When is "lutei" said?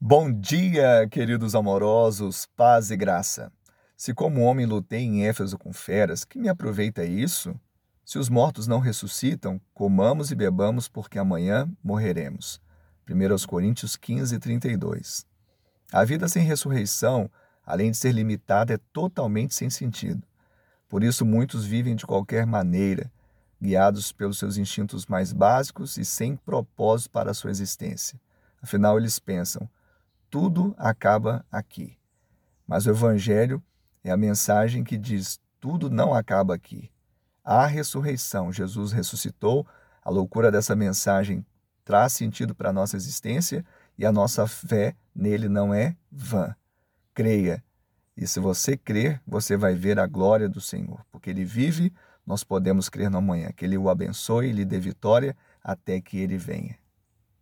4.64-5.00